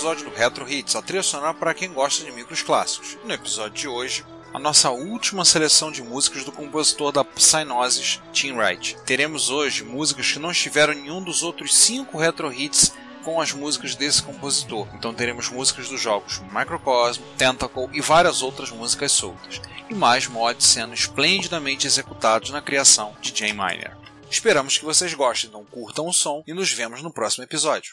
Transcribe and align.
episódio 0.00 0.30
do 0.30 0.34
Retro 0.34 0.66
Hits, 0.66 0.96
a 0.96 1.02
trilha 1.02 1.22
sonora 1.22 1.52
para 1.52 1.74
quem 1.74 1.92
gosta 1.92 2.24
de 2.24 2.32
micros 2.32 2.62
clássicos. 2.62 3.18
No 3.22 3.34
episódio 3.34 3.76
de 3.76 3.86
hoje, 3.86 4.24
a 4.54 4.58
nossa 4.58 4.88
última 4.88 5.44
seleção 5.44 5.92
de 5.92 6.02
músicas 6.02 6.42
do 6.42 6.50
compositor 6.50 7.12
da 7.12 7.22
Psygnosis, 7.22 8.18
Tim 8.32 8.52
Wright. 8.52 8.96
Teremos 9.04 9.50
hoje 9.50 9.84
músicas 9.84 10.32
que 10.32 10.38
não 10.38 10.52
estiveram 10.52 10.94
em 10.94 11.02
nenhum 11.02 11.22
dos 11.22 11.42
outros 11.42 11.76
cinco 11.76 12.16
Retro 12.16 12.50
Hits 12.50 12.94
com 13.22 13.42
as 13.42 13.52
músicas 13.52 13.94
desse 13.94 14.22
compositor. 14.22 14.88
Então 14.94 15.12
teremos 15.12 15.50
músicas 15.50 15.90
dos 15.90 16.00
jogos 16.00 16.40
Microcosm, 16.50 17.20
Tentacle 17.36 17.90
e 17.92 18.00
várias 18.00 18.40
outras 18.40 18.70
músicas 18.70 19.12
soltas. 19.12 19.60
E 19.90 19.94
mais 19.94 20.26
mods 20.26 20.66
sendo 20.66 20.94
esplendidamente 20.94 21.86
executados 21.86 22.48
na 22.48 22.62
criação 22.62 23.14
de 23.20 23.38
Jay 23.38 23.52
Miner. 23.52 23.94
Esperamos 24.30 24.78
que 24.78 24.84
vocês 24.86 25.12
gostem, 25.12 25.50
então 25.50 25.62
curtam 25.62 26.08
o 26.08 26.12
som 26.12 26.42
e 26.46 26.54
nos 26.54 26.72
vemos 26.72 27.02
no 27.02 27.12
próximo 27.12 27.44
episódio. 27.44 27.92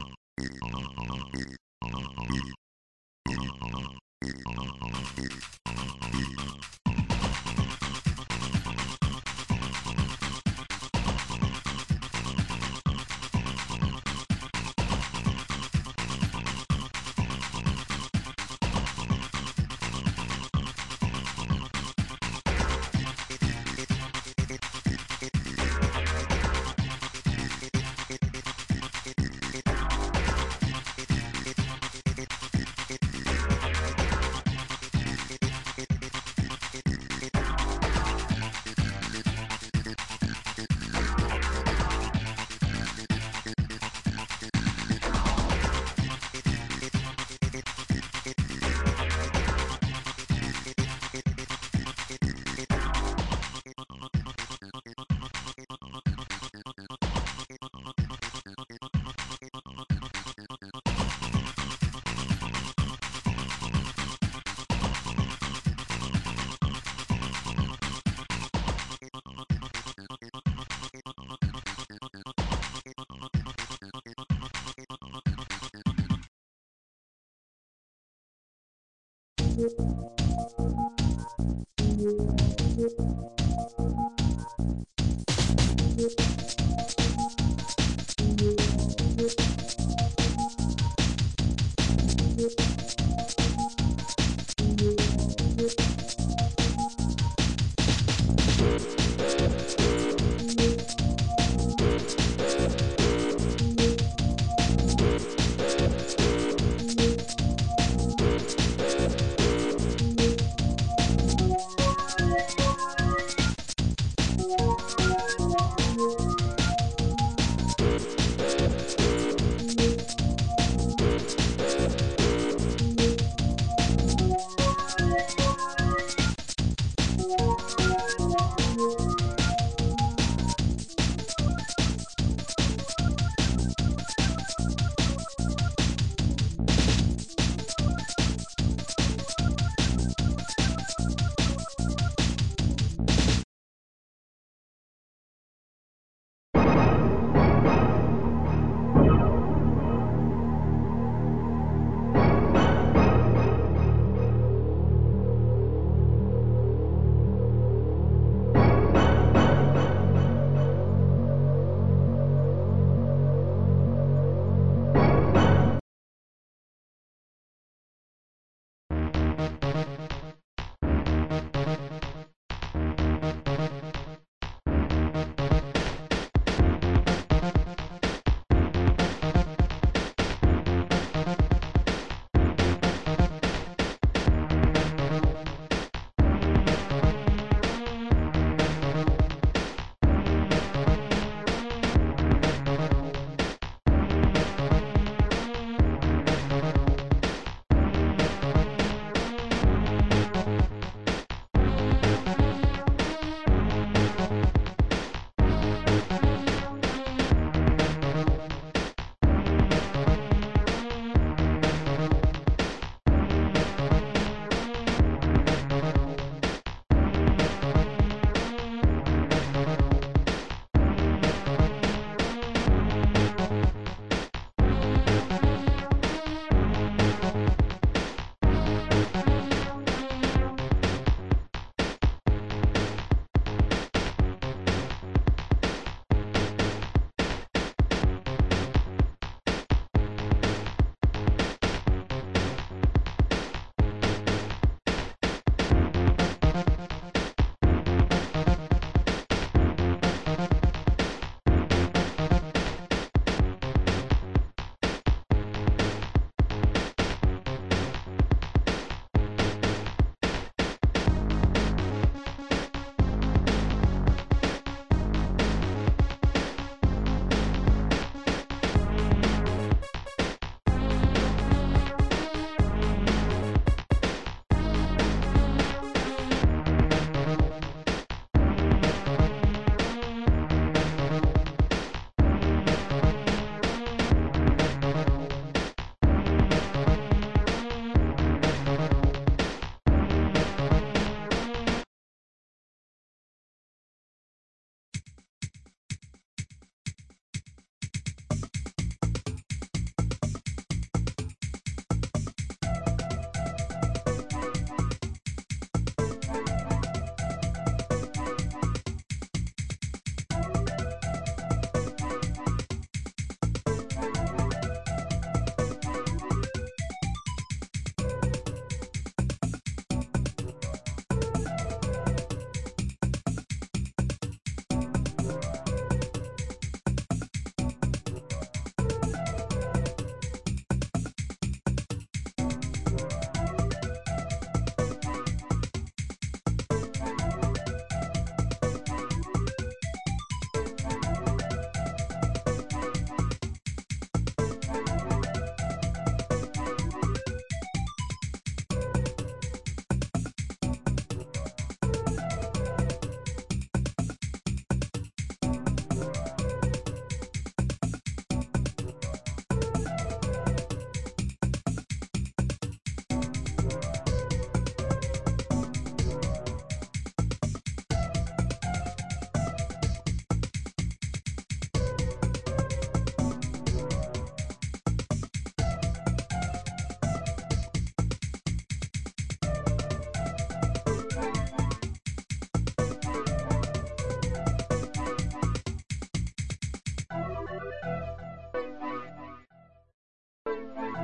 Thank 390.81 390.97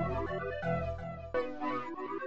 you. 2.21 2.26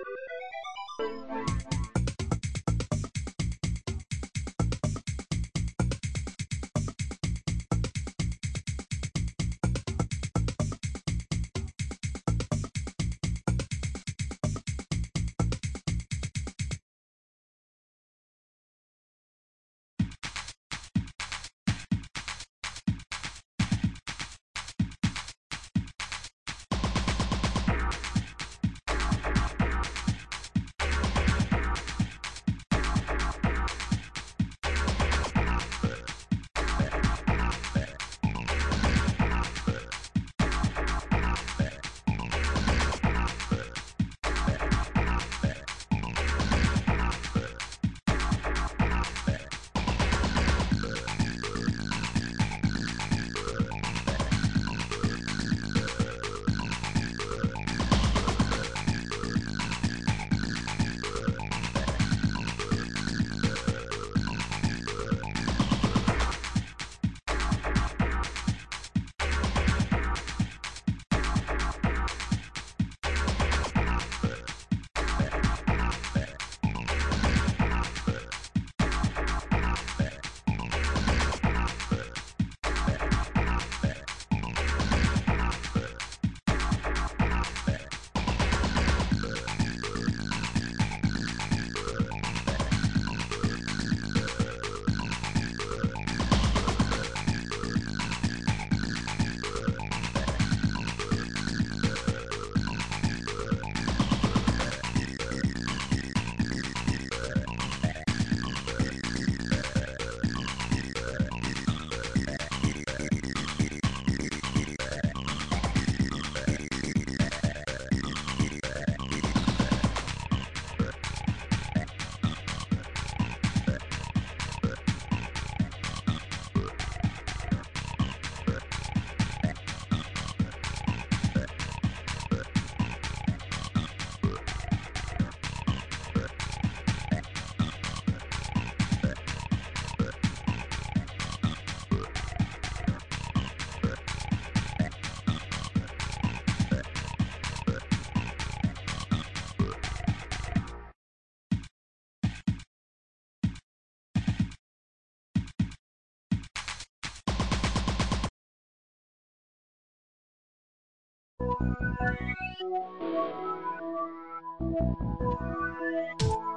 Thank 161.81 162.01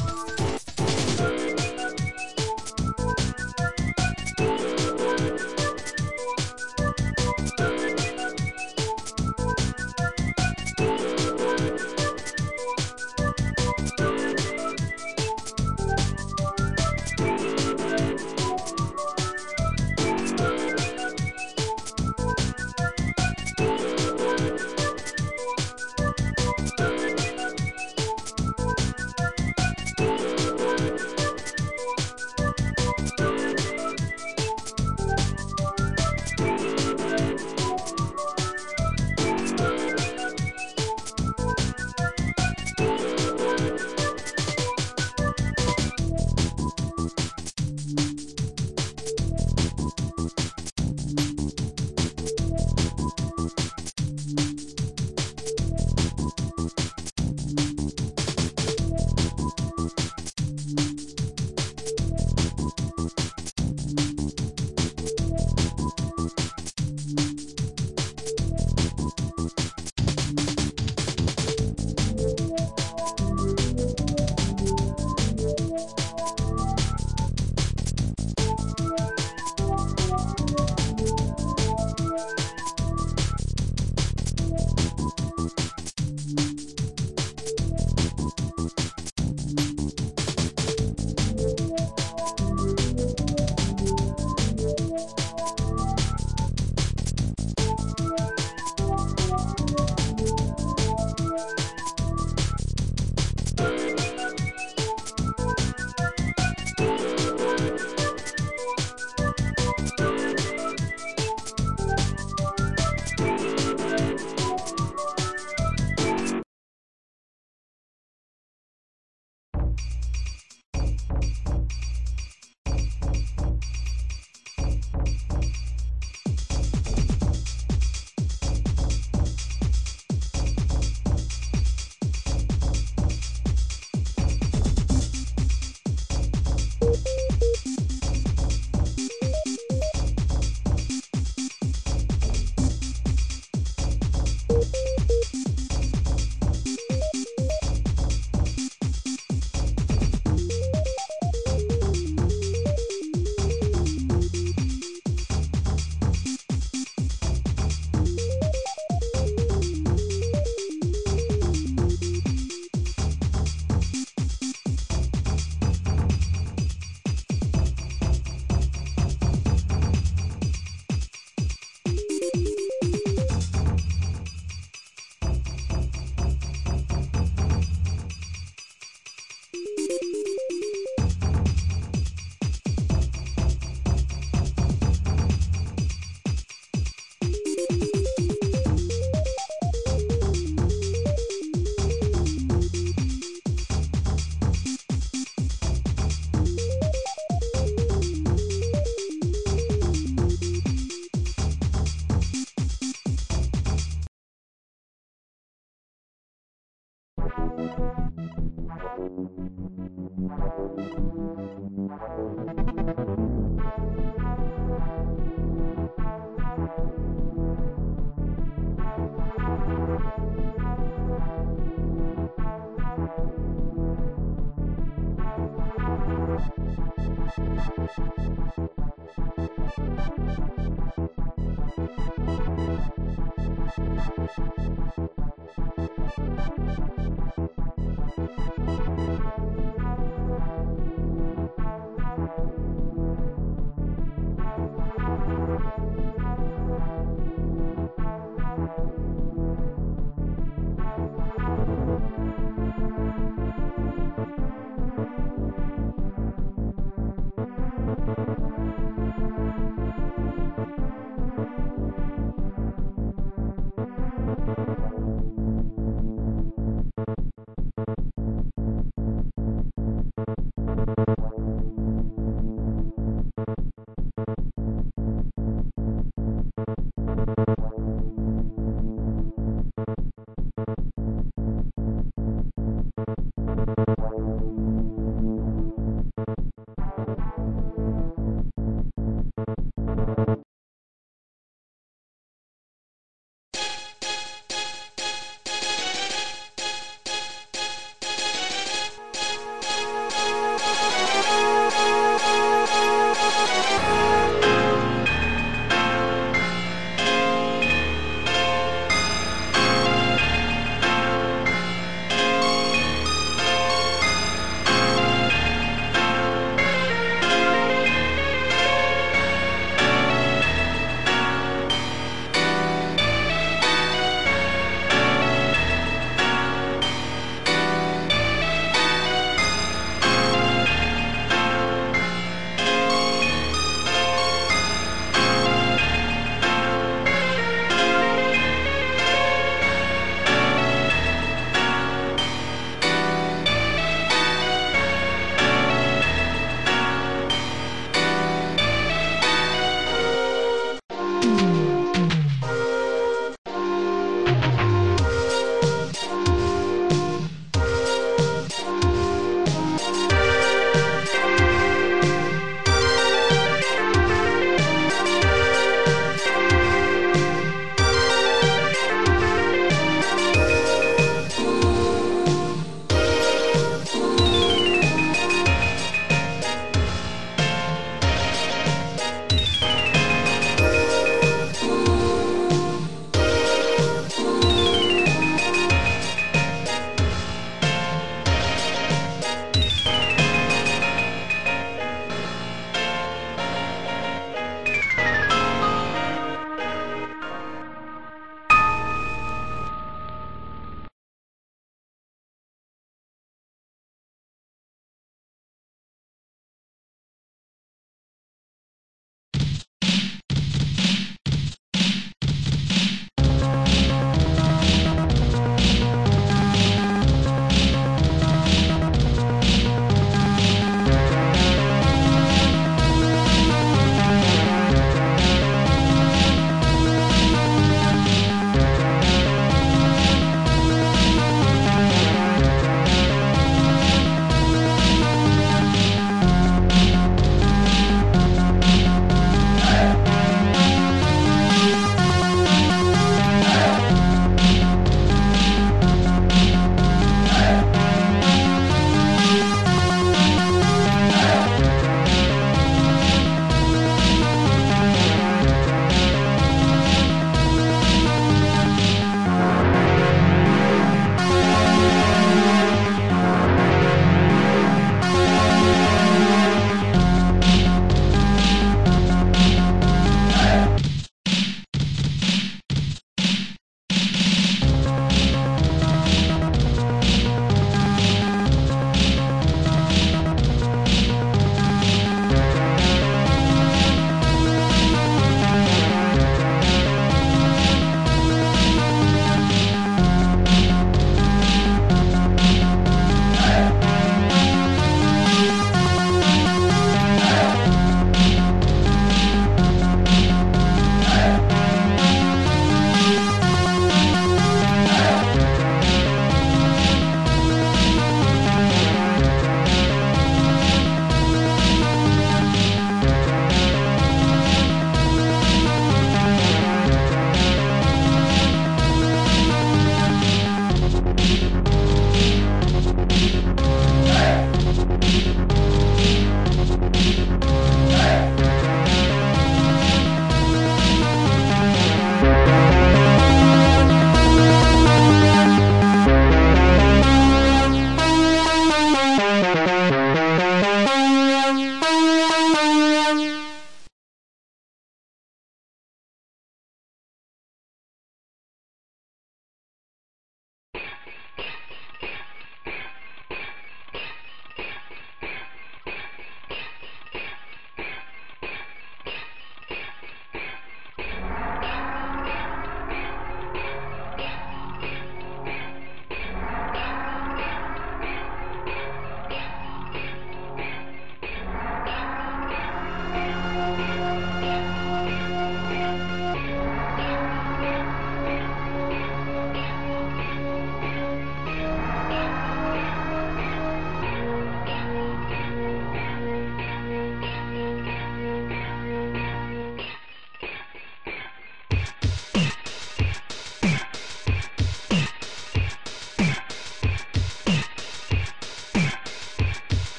you. 0.00 0.07